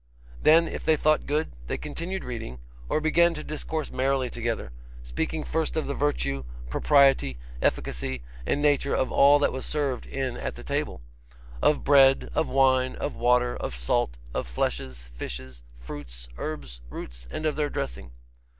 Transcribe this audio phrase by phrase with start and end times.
[0.41, 2.57] Then, if they thought good, they continued reading,
[2.89, 4.71] or began to discourse merrily together;
[5.03, 10.37] speaking first of the virtue, propriety, efficacy, and nature of all that was served in
[10.37, 11.01] at the table;
[11.61, 17.45] of bread, of wine, of water, of salt, of fleshes, fishes, fruits, herbs, roots, and
[17.45, 18.09] of their dressing.